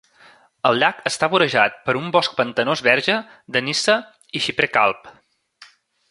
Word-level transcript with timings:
El 0.69 0.79
llac 0.83 1.01
està 1.09 1.27
vorejat 1.33 1.75
per 1.89 1.95
un 2.01 2.07
bosc 2.15 2.33
pantanós 2.41 2.81
verge 2.89 3.17
de 3.57 3.61
nyssa 3.67 3.99
i 4.41 4.45
xiprer 4.47 4.71
calb. 4.79 5.13